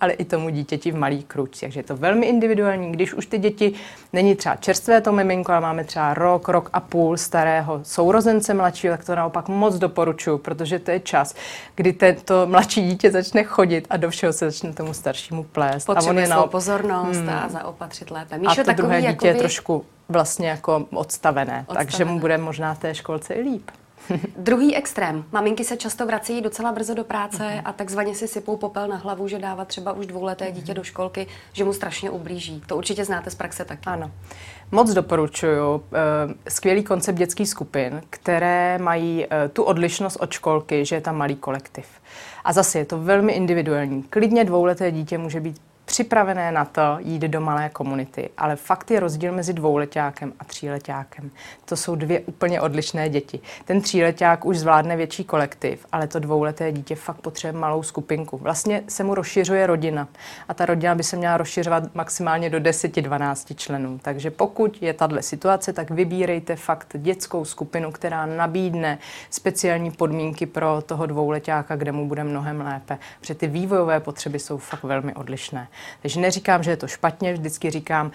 ale 0.00 0.12
i 0.12 0.24
tomu 0.24 0.50
dítěti 0.50 0.92
v 0.92 0.96
malých 0.96 1.24
kručích. 1.24 1.60
Takže 1.60 1.80
je 1.80 1.84
to 1.84 1.96
velmi 1.96 2.26
individuální. 2.26 2.92
Když 2.92 3.14
už 3.14 3.26
ty 3.26 3.38
děti 3.38 3.72
není 4.12 4.36
třeba 4.36 4.56
čerstvé 4.56 5.00
to 5.00 5.12
miminko, 5.12 5.52
ale 5.52 5.60
máme 5.60 5.84
třeba 5.84 6.14
rok, 6.14 6.48
rok 6.48 6.70
a 6.72 6.80
půl 6.80 7.16
starého 7.16 7.80
sourozence 7.82 8.54
mladšího, 8.54 8.96
tak 8.96 9.06
to 9.06 9.14
naopak 9.14 9.48
moc 9.48 9.78
doporučuji, 9.78 10.38
protože 10.38 10.78
to 10.78 10.90
je 10.90 11.00
čas, 11.00 11.34
kdy 11.74 11.92
to 12.24 12.46
mladší 12.46 12.82
dítě 12.88 13.10
začne 13.10 13.44
chodit 13.44 13.86
a 13.90 13.96
do 13.96 14.10
všeho 14.10 14.32
se 14.32 14.50
začne 14.50 14.72
tomu 14.72 14.94
staršímu 14.94 15.44
plést. 15.44 15.86
Potřebuje 15.86 16.08
a 16.08 16.10
on 16.10 16.18
je 16.18 16.28
na... 16.28 16.46
pozornost 16.46 17.16
hmm. 17.16 17.28
a 17.28 17.48
zaopatřit 17.48 18.10
lépe. 18.10 18.38
Míšo, 18.38 18.60
a 18.60 18.64
to 18.64 18.72
druhé 18.72 19.00
dítě 19.00 19.08
jakoby... 19.08 19.28
je 19.28 19.34
trošku 19.34 19.84
vlastně 20.08 20.48
jako 20.48 20.86
odstavené, 20.92 21.64
odstavené, 21.66 21.66
takže 21.66 22.04
mu 22.04 22.20
bude 22.20 22.38
možná 22.38 22.74
v 22.74 22.78
té 22.78 22.94
školce 22.94 23.34
i 23.34 23.40
líp. 23.40 23.70
Druhý 24.36 24.76
extrém. 24.76 25.24
Maminky 25.32 25.64
se 25.64 25.76
často 25.76 26.06
vracejí 26.06 26.42
docela 26.42 26.72
brzo 26.72 26.94
do 26.94 27.04
práce 27.04 27.42
uh-huh. 27.42 27.62
a 27.64 27.72
takzvaně 27.72 28.14
si 28.14 28.28
sypou 28.28 28.56
popel 28.56 28.88
na 28.88 28.96
hlavu, 28.96 29.28
že 29.28 29.38
dává 29.38 29.64
třeba 29.64 29.92
už 29.92 30.06
dvouleté 30.06 30.52
dítě 30.52 30.74
do 30.74 30.84
školky, 30.84 31.26
že 31.52 31.64
mu 31.64 31.72
strašně 31.72 32.10
ublíží. 32.10 32.62
To 32.66 32.76
určitě 32.76 33.04
znáte 33.04 33.30
z 33.30 33.34
praxe 33.34 33.64
taky. 33.64 33.82
Ano. 33.86 34.10
Moc 34.72 34.92
doporučuju 34.92 35.84
eh, 35.92 36.50
skvělý 36.50 36.82
koncept 36.82 37.18
dětských 37.18 37.48
skupin, 37.48 38.02
které 38.10 38.78
mají 38.78 39.26
eh, 39.30 39.48
tu 39.48 39.62
odlišnost 39.62 40.16
od 40.16 40.32
školky, 40.32 40.84
že 40.84 40.96
je 40.96 41.00
tam 41.00 41.16
malý 41.16 41.36
kolektiv. 41.36 41.86
A 42.44 42.52
zase 42.52 42.78
je 42.78 42.84
to 42.84 42.98
velmi 42.98 43.32
individuální. 43.32 44.02
Klidně 44.02 44.44
dvouleté 44.44 44.90
dítě 44.90 45.18
může 45.18 45.40
být 45.40 45.60
připravené 45.96 46.52
na 46.52 46.64
to 46.64 46.96
jít 46.98 47.22
do 47.22 47.40
malé 47.40 47.68
komunity. 47.68 48.28
Ale 48.38 48.56
fakt 48.56 48.90
je 48.90 49.00
rozdíl 49.00 49.32
mezi 49.32 49.52
dvouletákem 49.52 50.32
a 50.38 50.44
tříletákem. 50.44 51.30
To 51.64 51.76
jsou 51.76 51.94
dvě 51.94 52.20
úplně 52.20 52.60
odlišné 52.60 53.08
děti. 53.08 53.40
Ten 53.64 53.80
tříleták 53.80 54.44
už 54.44 54.58
zvládne 54.58 54.96
větší 54.96 55.24
kolektiv, 55.24 55.86
ale 55.92 56.06
to 56.06 56.18
dvouleté 56.18 56.72
dítě 56.72 56.94
fakt 56.94 57.20
potřebuje 57.20 57.60
malou 57.60 57.82
skupinku. 57.82 58.36
Vlastně 58.36 58.82
se 58.88 59.04
mu 59.04 59.14
rozšiřuje 59.14 59.66
rodina 59.66 60.08
a 60.48 60.54
ta 60.54 60.66
rodina 60.66 60.94
by 60.94 61.02
se 61.02 61.16
měla 61.16 61.36
rozšiřovat 61.36 61.94
maximálně 61.94 62.50
do 62.50 62.58
10-12 62.58 63.54
členů. 63.56 63.98
Takže 64.02 64.30
pokud 64.30 64.82
je 64.82 64.92
tahle 64.92 65.22
situace, 65.22 65.72
tak 65.72 65.90
vybírejte 65.90 66.56
fakt 66.56 66.96
dětskou 66.98 67.44
skupinu, 67.44 67.92
která 67.92 68.26
nabídne 68.26 68.98
speciální 69.30 69.90
podmínky 69.90 70.46
pro 70.46 70.82
toho 70.86 71.06
dvouletáka, 71.06 71.76
kde 71.76 71.92
mu 71.92 72.08
bude 72.08 72.24
mnohem 72.24 72.60
lépe. 72.60 72.98
Protože 73.20 73.34
ty 73.34 73.46
vývojové 73.46 74.00
potřeby 74.00 74.38
jsou 74.38 74.58
fakt 74.58 74.82
velmi 74.82 75.14
odlišné. 75.14 75.68
Takže 76.02 76.20
neříkám, 76.20 76.62
že 76.62 76.70
je 76.70 76.76
to 76.76 76.88
špatně, 76.88 77.32
vždycky 77.32 77.70
říkám, 77.70 78.10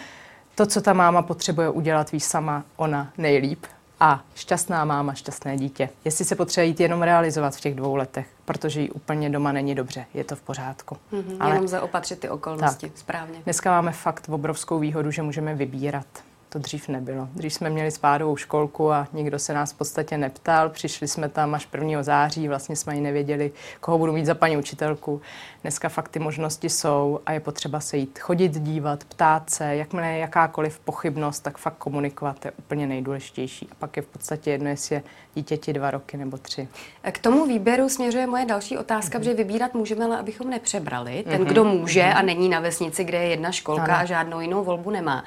to, 0.56 0.65
co 0.65 0.81
ta 0.81 0.94
máma 0.94 1.21
potřebuje 1.21 1.69
udělat, 1.69 2.12
ví 2.12 2.19
sama 2.19 2.63
ona 2.75 3.12
nejlíp. 3.18 3.65
A 4.00 4.23
šťastná 4.35 4.85
máma, 4.85 5.13
šťastné 5.13 5.57
dítě. 5.57 5.89
Jestli 6.06 6.25
se 6.25 6.35
potřebuje 6.35 6.68
jít 6.68 6.79
jenom 6.79 7.01
realizovat 7.01 7.56
v 7.56 7.62
těch 7.62 7.75
dvou 7.75 7.95
letech, 7.95 8.27
protože 8.45 8.81
jí 8.81 8.89
úplně 8.89 9.29
doma 9.29 9.51
není 9.51 9.75
dobře, 9.75 10.06
je 10.13 10.23
to 10.23 10.35
v 10.35 10.41
pořádku. 10.41 10.97
Mm-hmm, 11.13 11.38
Ale 11.39 11.56
jenom 11.56 11.68
zaopatřit 11.68 12.19
ty 12.19 12.29
okolnosti, 12.29 12.89
tak. 12.89 12.97
správně. 12.97 13.39
Dneska 13.44 13.71
máme 13.71 13.91
fakt 13.91 14.29
obrovskou 14.29 14.79
výhodu, 14.79 15.12
že 15.12 15.21
můžeme 15.21 15.56
vybírat. 15.56 16.06
To 16.53 16.59
dřív 16.59 16.88
nebylo. 16.88 17.27
Dřív 17.33 17.53
jsme 17.53 17.69
měli 17.69 17.92
spádovou 17.92 18.36
školku 18.36 18.92
a 18.92 19.07
nikdo 19.13 19.39
se 19.39 19.53
nás 19.53 19.71
v 19.74 19.77
podstatě 19.77 20.18
neptal. 20.18 20.69
Přišli 20.69 21.07
jsme 21.07 21.30
tam 21.30 21.56
až 21.56 21.68
1. 21.74 22.03
září, 22.03 22.48
vlastně 22.48 22.75
jsme 22.75 22.94
ani 22.94 23.01
nevěděli, 23.01 23.51
koho 23.80 23.98
budu 23.98 24.12
mít 24.12 24.25
za 24.25 24.36
paní 24.36 24.57
učitelku. 24.57 25.21
Dneska 25.62 25.89
fakt 25.89 26.09
ty 26.09 26.19
možnosti 26.19 26.69
jsou 26.69 27.19
a 27.25 27.31
je 27.31 27.39
potřeba 27.39 27.80
se 27.80 27.98
jít 27.98 28.19
chodit, 28.19 28.51
dívat, 28.51 29.03
ptát 29.03 29.50
se, 29.50 29.75
jakmile 29.75 30.07
je 30.07 30.18
jakákoliv 30.18 30.80
pochybnost, 30.80 31.39
tak 31.39 31.57
fakt 31.57 31.77
komunikovat 31.77 32.45
je 32.45 32.51
úplně 32.51 32.88
nejdůležitější. 32.88 33.67
A 33.72 33.75
pak 33.79 33.98
je 33.98 34.03
v 34.03 34.08
podstatě 34.08 34.51
jedno, 34.51 34.70
jestli 34.70 34.96
je 34.96 35.03
dítěti 35.36 35.74
dva 35.74 35.91
roky 35.91 36.17
nebo 36.17 36.38
tři. 36.38 36.67
K 37.12 37.20
tomu 37.20 37.46
výběru 37.46 37.89
směřuje 37.89 38.27
moje 38.27 38.46
další 38.46 38.77
otázka, 38.77 39.20
mm-hmm. 39.20 39.24
že 39.24 39.34
vybírat 39.34 39.74
můžeme, 39.74 40.05
ale 40.05 40.17
abychom 40.17 40.50
nepřebrali. 40.50 41.24
Ten, 41.24 41.41
mm-hmm. 41.41 41.48
kdo 41.48 41.63
může 41.63 42.01
mm-hmm. 42.01 42.17
a 42.17 42.22
není 42.22 42.50
na 42.50 42.60
vesnici, 42.60 43.03
kde 43.03 43.17
je 43.17 43.29
jedna 43.29 43.51
školka 43.51 43.84
ano. 43.84 43.93
a 43.93 44.05
žádnou 44.05 44.39
jinou 44.39 44.63
volbu 44.63 44.89
nemá. 44.89 45.24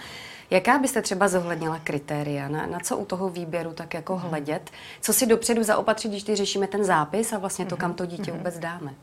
Jaká 0.55 0.79
byste 0.79 1.03
třeba 1.03 1.29
zohlednila 1.29 1.81
kritéria? 1.85 2.49
Na, 2.49 2.67
na 2.67 2.79
co 2.81 2.97
u 2.97 3.05
toho 3.05 3.29
výběru 3.29 3.73
tak 3.73 3.95
jako 3.95 4.17
mhm. 4.17 4.29
hledět? 4.29 4.71
Co 5.01 5.13
si 5.13 5.27
dopředu 5.27 5.63
zaopatřit, 5.63 6.11
když 6.11 6.23
ty 6.23 6.37
řešíme 6.37 6.67
ten 6.67 6.85
zápis 6.85 7.33
a 7.33 7.39
vlastně 7.39 7.67
to, 7.67 7.77
kam 7.77 7.95
to 7.95 8.07
dítě 8.07 8.31
mhm. 8.31 8.39
vůbec 8.39 8.59
dáme? 8.59 8.95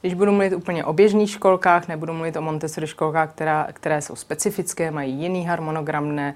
Když 0.00 0.14
budu 0.14 0.32
mluvit 0.32 0.52
úplně 0.52 0.84
o 0.84 0.92
běžných 0.92 1.30
školkách, 1.30 1.88
nebudu 1.88 2.12
mluvit 2.12 2.36
o 2.36 2.42
Montessori 2.42 2.86
školkách, 2.86 3.30
která, 3.30 3.68
které 3.72 4.02
jsou 4.02 4.16
specifické, 4.16 4.90
mají 4.90 5.14
jiný 5.14 5.46
harmonogram, 5.46 6.14
ne, 6.14 6.34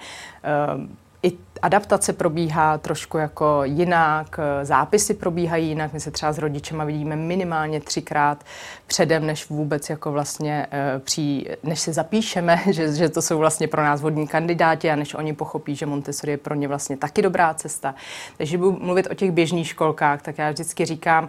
uh, 0.77 0.85
i 1.23 1.33
adaptace 1.63 2.13
probíhá 2.13 2.79
trošku 2.79 3.19
jako 3.19 3.61
jinak, 3.65 4.41
zápisy 4.63 5.15
probíhají 5.15 5.69
jinak. 5.69 5.93
My 5.93 6.01
se 6.01 6.11
třeba 6.11 6.33
s 6.33 6.39
rodičema 6.39 6.85
vidíme 6.85 7.17
minimálně 7.17 7.81
třikrát 7.81 8.45
předem, 8.87 9.27
než 9.27 9.49
vůbec 9.49 9.91
jako 9.91 10.13
vlastně 10.13 10.67
uh, 10.73 11.01
při, 11.03 11.47
než 11.63 11.81
se 11.81 11.93
zapíšeme, 11.93 12.61
že, 12.71 12.93
že 12.93 13.09
to 13.09 13.23
jsou 13.23 13.39
vlastně 13.39 13.69
pro 13.69 13.83
nás 13.83 14.01
vodní 14.01 14.29
kandidáti 14.29 14.91
a 14.91 14.97
než 14.97 15.15
oni 15.15 15.33
pochopí, 15.33 15.77
že 15.77 15.87
Montessori 15.87 16.33
je 16.33 16.39
pro 16.39 16.55
ně 16.55 16.69
vlastně 16.69 16.97
taky 16.97 17.23
dobrá 17.23 17.55
cesta. 17.55 17.95
Takže 18.37 18.59
budu 18.59 18.79
mluvit 18.81 19.07
o 19.11 19.15
těch 19.15 19.31
běžných 19.31 19.69
školkách, 19.69 20.23
tak 20.23 20.39
já 20.39 20.51
vždycky 20.51 20.85
říkám, 20.85 21.29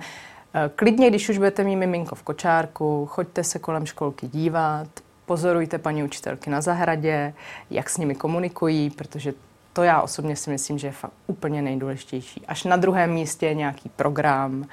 eh, 0.53 0.69
Klidně, 0.75 1.09
když 1.09 1.29
už 1.29 1.37
budete 1.37 1.63
mít 1.63 1.75
miminko 1.75 2.15
v 2.15 2.23
kočárku, 2.23 3.05
choďte 3.05 3.43
se 3.43 3.59
kolem 3.59 3.85
školky 3.85 4.27
dívat, 4.27 4.87
pozorujte 5.25 5.77
paní 5.77 6.03
učitelky 6.03 6.49
na 6.49 6.61
zahradě, 6.61 7.33
jak 7.69 7.89
s 7.89 7.97
nimi 7.97 8.15
komunikují, 8.15 8.89
protože 8.89 9.33
to 9.79 9.83
já 9.83 10.01
osobně 10.01 10.35
si 10.35 10.49
myslím, 10.49 10.77
že 10.77 10.87
je 10.87 10.91
fakt 10.91 11.13
úplně 11.27 11.61
nejdůležitější. 11.61 12.41
Až 12.47 12.63
na 12.63 12.75
druhém 12.75 13.13
místě 13.13 13.45
je 13.45 13.53
nějaký 13.53 13.89
program, 13.89 14.65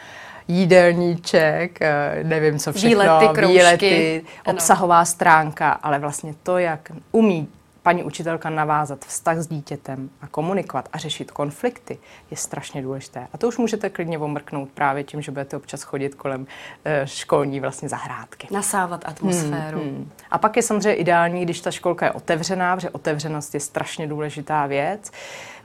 jídelníček, 0.48 1.82
eh, 1.82 2.18
nevím 2.22 2.58
co 2.58 2.72
všechno, 2.72 2.90
výlety, 2.90 3.28
kroužky, 3.34 3.58
výlety 3.58 4.24
obsahová 4.46 5.04
stránka, 5.04 5.70
ale 5.70 5.98
vlastně 5.98 6.34
to, 6.42 6.58
jak 6.58 6.92
umí 7.12 7.48
paní 7.86 8.04
učitelka 8.04 8.50
navázat 8.50 9.04
vztah 9.04 9.38
s 9.38 9.46
dítětem 9.46 10.10
a 10.20 10.26
komunikovat 10.26 10.88
a 10.92 10.98
řešit 10.98 11.30
konflikty 11.30 11.98
je 12.30 12.36
strašně 12.36 12.82
důležité. 12.82 13.28
A 13.32 13.38
to 13.38 13.48
už 13.48 13.58
můžete 13.58 13.90
klidně 13.90 14.18
omrknout 14.18 14.68
právě 14.68 15.04
tím, 15.04 15.22
že 15.22 15.32
budete 15.32 15.56
občas 15.56 15.82
chodit 15.82 16.14
kolem 16.14 16.46
e, 16.84 17.06
školní 17.06 17.60
vlastně 17.60 17.88
zahrádky. 17.88 18.48
Nasávat 18.50 19.08
atmosféru. 19.08 19.80
Hmm, 19.80 19.88
hmm. 19.88 20.10
A 20.30 20.38
pak 20.38 20.56
je 20.56 20.62
samozřejmě 20.62 20.94
ideální, 20.94 21.42
když 21.42 21.60
ta 21.60 21.70
školka 21.70 22.06
je 22.06 22.12
otevřená, 22.12 22.76
protože 22.76 22.90
otevřenost 22.90 23.54
je 23.54 23.60
strašně 23.60 24.06
důležitá 24.06 24.66
věc, 24.66 25.10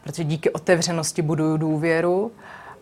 protože 0.03 0.23
díky 0.23 0.49
otevřenosti 0.49 1.21
buduju 1.21 1.57
důvěru 1.57 2.31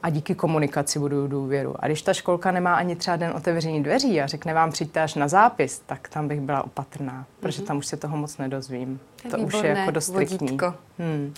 a 0.03 0.10
díky 0.10 0.36
komunikaci 0.36 1.00
budu 1.00 1.27
důvěru. 1.27 1.75
A 1.79 1.86
když 1.86 2.01
ta 2.01 2.13
školka 2.13 2.51
nemá 2.51 2.75
ani 2.75 2.96
třeba 2.96 3.18
den 3.18 3.32
otevření 3.36 3.84
dveří 3.84 4.22
a 4.22 4.27
řekne 4.27 4.53
vám 4.53 4.72
přijďte 4.72 5.01
až 5.01 5.15
na 5.15 5.27
zápis, 5.27 5.82
tak 5.86 6.08
tam 6.10 6.27
bych 6.27 6.41
byla 6.41 6.63
opatrná, 6.63 7.25
protože 7.39 7.62
mhm. 7.62 7.68
tam 7.68 7.77
už 7.77 7.86
se 7.86 7.98
toho 7.98 8.18
moc 8.18 8.38
nedozvím. 8.38 9.00
To, 9.24 9.29
to 9.29 9.38
už 9.38 9.53
je 9.63 9.70
jako 9.70 9.91
dost 9.91 10.06
striktní. 10.06 10.58
Hmm. 11.00 11.34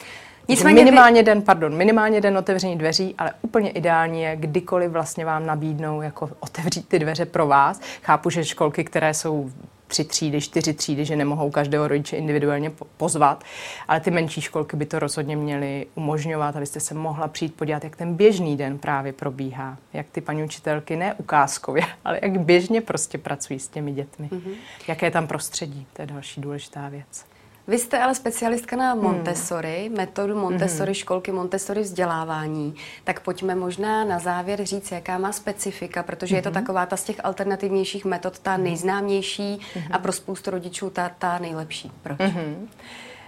Nicméně 0.47 0.83
minimálně 0.83 1.21
vy... 1.21 1.25
den, 1.25 1.41
pardon, 1.41 1.77
minimálně 1.77 2.21
den 2.21 2.37
otevření 2.37 2.77
dveří, 2.77 3.15
ale 3.17 3.33
úplně 3.41 3.69
ideální 3.69 4.21
je, 4.21 4.35
kdykoliv 4.35 4.91
vlastně 4.91 5.25
vám 5.25 5.45
nabídnou 5.45 6.01
jako 6.01 6.29
otevřít 6.39 6.87
ty 6.87 6.99
dveře 6.99 7.25
pro 7.25 7.47
vás. 7.47 7.81
Chápu, 8.03 8.29
že 8.29 8.45
školky, 8.45 8.83
které 8.83 9.13
jsou 9.13 9.51
tři 9.91 10.03
třídy, 10.03 10.41
čtyři 10.41 10.73
třídy, 10.73 11.05
že 11.05 11.15
nemohou 11.15 11.51
každého 11.51 11.87
rodiče 11.87 12.17
individuálně 12.17 12.71
pozvat, 12.97 13.43
ale 13.87 13.99
ty 13.99 14.11
menší 14.11 14.41
školky 14.41 14.77
by 14.77 14.85
to 14.85 14.99
rozhodně 14.99 15.35
měly 15.35 15.87
umožňovat, 15.95 16.55
abyste 16.55 16.79
se 16.79 16.93
mohla 16.93 17.27
přijít 17.27 17.55
podívat, 17.55 17.83
jak 17.83 17.95
ten 17.95 18.15
běžný 18.15 18.57
den 18.57 18.77
právě 18.77 19.13
probíhá, 19.13 19.77
jak 19.93 20.05
ty 20.11 20.21
paní 20.21 20.43
učitelky 20.43 20.95
ne 20.95 21.13
ukázkově, 21.13 21.83
ale 22.05 22.19
jak 22.21 22.39
běžně 22.39 22.81
prostě 22.81 23.17
pracují 23.17 23.59
s 23.59 23.67
těmi 23.67 23.91
dětmi, 23.91 24.29
mm-hmm. 24.31 24.53
jaké 24.87 25.05
je 25.05 25.11
tam 25.11 25.27
prostředí, 25.27 25.85
to 25.93 26.01
je 26.01 26.05
další 26.05 26.41
důležitá 26.41 26.89
věc. 26.89 27.30
Vy 27.67 27.79
jste 27.79 27.99
ale 27.99 28.15
specialistka 28.15 28.75
na 28.75 28.93
hmm. 28.93 29.03
Montessori, 29.03 29.85
hmm. 29.87 29.97
metodu 29.97 30.35
Montessori, 30.35 30.89
hmm. 30.89 30.95
školky 30.95 31.31
Montessori 31.31 31.81
vzdělávání. 31.81 32.75
Tak 33.03 33.19
pojďme 33.19 33.55
možná 33.55 34.03
na 34.03 34.19
závěr 34.19 34.63
říct, 34.65 34.91
jaká 34.91 35.17
má 35.17 35.31
specifika, 35.31 36.03
protože 36.03 36.35
hmm. 36.35 36.37
je 36.37 36.41
to 36.41 36.49
hmm. 36.49 36.53
taková 36.53 36.85
ta 36.85 36.97
z 36.97 37.03
těch 37.03 37.25
alternativnějších 37.25 38.05
metod, 38.05 38.39
ta 38.39 38.53
hmm. 38.53 38.63
nejznámější 38.63 39.59
hmm. 39.73 39.83
a 39.91 39.97
pro 39.97 40.11
spoustu 40.11 40.51
rodičů 40.51 40.89
ta, 40.89 41.11
ta 41.19 41.39
nejlepší. 41.39 41.91
Proč? 42.03 42.19
Hmm. 42.19 42.69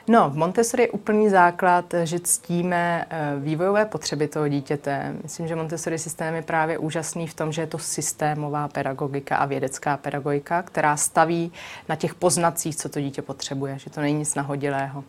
No, 0.08 0.30
v 0.30 0.36
Montessori 0.36 0.84
je 0.84 0.92
úplný 0.92 1.30
základ, 1.30 1.94
že 2.04 2.20
ctíme 2.20 3.06
eh, 3.10 3.40
vývojové 3.40 3.86
potřeby 3.86 4.28
toho 4.28 4.48
dítěte. 4.48 5.16
Myslím, 5.24 5.48
že 5.48 5.56
Montessori 5.56 6.00
systém 6.00 6.36
je 6.36 6.42
právě 6.42 6.78
úžasný 6.78 7.28
v 7.28 7.34
tom, 7.34 7.52
že 7.52 7.62
je 7.62 7.68
to 7.68 7.78
systémová 7.78 8.68
pedagogika 8.68 9.38
a 9.38 9.46
vědecká 9.46 9.98
pedagogika, 9.98 10.62
která 10.62 10.98
staví 10.98 11.52
na 11.90 11.96
těch 11.96 12.16
poznacích, 12.16 12.76
co 12.76 12.90
to 12.90 13.02
dítě 13.02 13.22
potřebuje, 13.22 13.80
že 13.80 13.90
to 13.90 14.02
není 14.02 14.20
nic 14.20 14.36
nahodilého. 14.36 15.04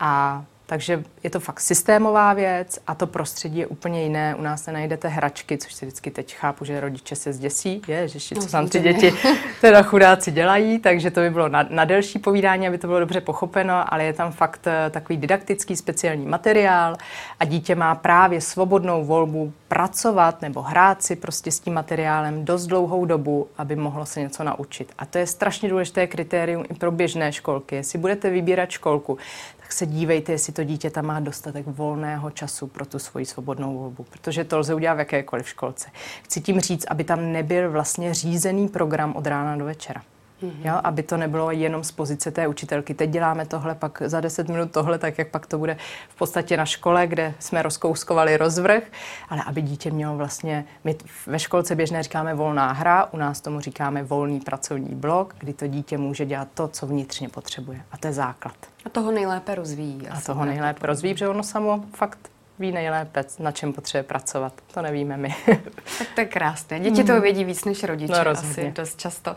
A 0.00 0.44
takže 0.66 1.04
je 1.22 1.30
to 1.30 1.40
fakt 1.40 1.60
systémová 1.60 2.32
věc 2.32 2.78
a 2.86 2.94
to 2.94 3.06
prostředí 3.06 3.58
je 3.58 3.66
úplně 3.66 4.02
jiné. 4.02 4.34
U 4.34 4.42
nás 4.42 4.66
nenajdete 4.66 5.08
hračky, 5.08 5.58
což 5.58 5.74
si 5.74 5.86
vždycky 5.86 6.10
teď 6.10 6.34
chápu, 6.34 6.64
že 6.64 6.80
rodiče 6.80 7.16
se 7.16 7.32
zděsí, 7.32 7.82
je, 7.88 8.08
že 8.08 8.20
co 8.20 8.34
no, 8.40 8.46
tam 8.46 8.68
ty 8.68 8.80
děti 8.80 9.12
teda 9.60 9.82
chudáci 9.82 10.32
dělají, 10.32 10.78
takže 10.78 11.10
to 11.10 11.20
by 11.20 11.30
bylo 11.30 11.48
na, 11.48 11.66
na 11.70 11.84
delší 11.84 12.18
povídání, 12.18 12.68
aby 12.68 12.78
to 12.78 12.86
bylo 12.86 13.00
dobře 13.00 13.20
pochopeno, 13.20 13.92
ale 13.92 14.04
je 14.04 14.12
tam 14.12 14.32
fakt 14.32 14.66
eh, 14.66 14.90
takový 14.90 15.16
didaktický 15.16 15.76
speciální 15.76 16.26
materiál 16.26 16.96
a 17.40 17.44
dítě 17.44 17.74
má 17.74 17.94
právě 17.94 18.40
svobodnou 18.40 19.04
volbu 19.04 19.52
pracovat 19.68 20.42
nebo 20.42 20.62
hrát 20.62 21.02
si 21.02 21.16
prostě 21.16 21.50
s 21.50 21.60
tím 21.60 21.74
materiálem 21.74 22.44
dost 22.44 22.66
dlouhou 22.66 23.04
dobu, 23.04 23.48
aby 23.58 23.76
mohlo 23.76 24.06
se 24.06 24.20
něco 24.20 24.44
naučit. 24.44 24.92
A 24.98 25.06
to 25.06 25.18
je 25.18 25.26
strašně 25.26 25.68
důležité 25.68 26.06
kritérium 26.06 26.64
i 26.70 26.74
pro 26.74 26.90
běžné 26.90 27.32
školky. 27.32 27.76
Jestli 27.76 27.98
budete 27.98 28.30
vybírat 28.30 28.70
školku, 28.70 29.18
tak 29.66 29.72
se 29.72 29.86
dívejte, 29.86 30.32
jestli 30.32 30.52
to 30.52 30.64
dítě 30.64 30.90
tam 30.90 31.06
má 31.06 31.20
dostatek 31.20 31.66
volného 31.66 32.30
času 32.30 32.66
pro 32.66 32.86
tu 32.86 32.98
svoji 32.98 33.26
svobodnou 33.26 33.78
volbu, 33.78 34.06
protože 34.10 34.44
to 34.44 34.58
lze 34.58 34.74
udělat 34.74 34.94
v 34.94 34.98
jakékoliv 34.98 35.48
školce. 35.48 35.88
Chci 36.22 36.40
tím 36.40 36.60
říct, 36.60 36.84
aby 36.88 37.04
tam 37.04 37.32
nebyl 37.32 37.70
vlastně 37.70 38.14
řízený 38.14 38.68
program 38.68 39.16
od 39.16 39.26
rána 39.26 39.56
do 39.56 39.64
večera. 39.64 40.02
Mm-hmm. 40.42 40.66
Jo, 40.68 40.80
aby 40.84 41.02
to 41.02 41.16
nebylo 41.16 41.50
jenom 41.50 41.84
z 41.84 41.92
pozice 41.92 42.30
té 42.30 42.48
učitelky. 42.48 42.94
Teď 42.94 43.10
děláme 43.10 43.46
tohle, 43.46 43.74
pak 43.74 44.02
za 44.06 44.20
10 44.20 44.48
minut 44.48 44.72
tohle, 44.72 44.98
tak 44.98 45.18
jak 45.18 45.28
pak 45.28 45.46
to 45.46 45.58
bude 45.58 45.76
v 46.08 46.14
podstatě 46.18 46.56
na 46.56 46.64
škole, 46.64 47.06
kde 47.06 47.34
jsme 47.38 47.62
rozkouskovali 47.62 48.36
rozvrh, 48.36 48.82
ale 49.28 49.42
aby 49.46 49.62
dítě 49.62 49.90
mělo 49.90 50.16
vlastně, 50.16 50.64
my 50.84 50.96
ve 51.26 51.38
školce 51.38 51.74
běžné 51.74 52.02
říkáme 52.02 52.34
volná 52.34 52.72
hra, 52.72 53.04
u 53.12 53.16
nás 53.16 53.40
tomu 53.40 53.60
říkáme 53.60 54.02
volný 54.02 54.40
pracovní 54.40 54.94
blok, 54.94 55.34
kdy 55.38 55.52
to 55.52 55.66
dítě 55.66 55.98
může 55.98 56.26
dělat 56.26 56.48
to, 56.54 56.68
co 56.68 56.86
vnitřně 56.86 57.28
potřebuje. 57.28 57.80
A 57.92 57.96
to 57.96 58.06
je 58.06 58.12
základ. 58.12 58.56
A 58.84 58.88
toho 58.88 59.12
nejlépe 59.12 59.54
rozvíjí. 59.54 60.08
A 60.08 60.20
toho 60.20 60.44
nejlépe 60.44 60.86
rozvíjí, 60.86 61.14
protože 61.14 61.28
ono 61.28 61.42
samo 61.42 61.84
fakt 61.94 62.30
ví 62.58 62.72
nejlépe, 62.72 63.24
na 63.38 63.52
čem 63.52 63.72
potřebuje 63.72 64.02
pracovat. 64.02 64.52
To 64.74 64.82
nevíme 64.82 65.16
my. 65.16 65.34
tak 65.98 66.08
to 66.14 66.20
je 66.20 66.26
krásné. 66.26 66.80
Děti 66.80 67.00
mm. 67.00 67.06
to 67.06 67.20
vědí 67.20 67.44
víc 67.44 67.64
než 67.64 67.84
rodiče 67.84 68.24
no, 68.24 68.30
asi 68.30 68.72
dost 68.76 69.00
často. 69.00 69.30
Uh, 69.30 69.36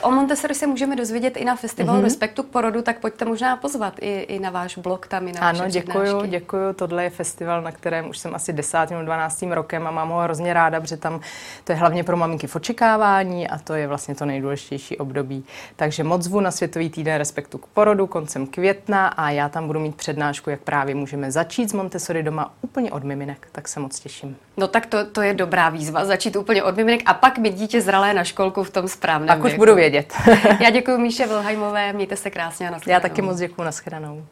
o 0.00 0.10
Montessori 0.10 0.54
se 0.54 0.66
můžeme 0.66 0.96
dozvědět 0.96 1.36
i 1.36 1.44
na 1.44 1.56
festivalu 1.56 1.98
mm-hmm. 1.98 2.04
Respektu 2.04 2.42
k 2.42 2.46
porodu, 2.46 2.82
tak 2.82 2.98
pojďte 2.98 3.24
možná 3.24 3.56
pozvat 3.56 3.94
i, 4.00 4.20
i 4.20 4.38
na 4.38 4.50
váš 4.50 4.78
blog 4.78 5.06
tam, 5.06 5.28
i 5.28 5.32
na 5.32 5.40
Ano, 5.40 5.64
děkuju, 5.68 6.26
děkuju. 6.26 6.72
Tohle 6.72 7.04
je 7.04 7.10
festival, 7.10 7.62
na 7.62 7.72
kterém 7.72 8.08
už 8.08 8.18
jsem 8.18 8.34
asi 8.34 8.52
10. 8.52 8.90
nebo 8.90 9.02
12. 9.02 9.42
rokem 9.42 9.86
a 9.86 9.90
mám 9.90 10.08
ho 10.08 10.20
hrozně 10.20 10.54
ráda, 10.54 10.80
protože 10.80 10.96
tam 10.96 11.20
to 11.64 11.72
je 11.72 11.76
hlavně 11.76 12.04
pro 12.04 12.16
maminky 12.16 12.46
v 12.46 12.56
očekávání 12.56 13.48
a 13.48 13.58
to 13.58 13.74
je 13.74 13.86
vlastně 13.86 14.14
to 14.14 14.24
nejdůležitější 14.24 14.98
období. 14.98 15.44
Takže 15.76 16.04
moc 16.04 16.22
zvu 16.22 16.40
na 16.40 16.50
Světový 16.50 16.90
týden 16.90 17.18
Respektu 17.18 17.58
k 17.58 17.66
porodu 17.66 18.06
koncem 18.06 18.46
května 18.46 19.08
a 19.08 19.30
já 19.30 19.48
tam 19.48 19.66
budu 19.66 19.80
mít 19.80 19.94
přednášku, 19.94 20.50
jak 20.50 20.60
právě 20.60 20.94
můžeme 20.94 21.32
začít 21.32 21.70
s 21.70 21.72
Montessori 21.72 22.22
doma 22.22 22.43
úplně 22.60 22.92
od 22.92 23.04
miminek, 23.04 23.48
tak 23.52 23.68
se 23.68 23.80
moc 23.80 24.00
těším. 24.00 24.36
No 24.56 24.68
tak 24.68 24.86
to, 24.86 25.06
to 25.06 25.22
je 25.22 25.34
dobrá 25.34 25.68
výzva, 25.68 26.04
začít 26.04 26.36
úplně 26.36 26.62
od 26.62 26.76
miminek 26.76 27.02
a 27.06 27.14
pak 27.14 27.38
mít 27.38 27.54
dítě 27.54 27.80
zralé 27.80 28.14
na 28.14 28.24
školku 28.24 28.64
v 28.64 28.70
tom 28.70 28.88
správném 28.88 29.28
Tak 29.28 29.44
už 29.44 29.54
budu 29.54 29.74
vědět. 29.74 30.12
Já 30.60 30.70
děkuji 30.70 30.98
Míše 30.98 31.26
Vilhajmové, 31.26 31.92
mějte 31.92 32.16
se 32.16 32.30
krásně 32.30 32.68
a 32.68 32.70
nashledanou. 32.70 32.96
Já 32.96 33.00
taky 33.08 33.22
moc 33.22 33.38
děkuji, 33.38 33.62
nashledanou. 33.62 34.24